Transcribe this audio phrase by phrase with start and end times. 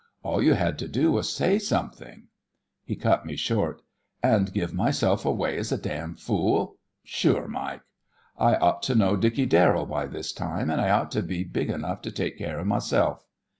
[0.23, 2.23] All you had to do was to say something"
[2.87, 3.83] He cut me short.
[4.23, 7.81] "And give myself away as a damn fool sure Mike.
[8.35, 11.69] I ought to know Dickey Darrell by this time, and I ought to be big
[11.69, 13.27] enough to take care of myself."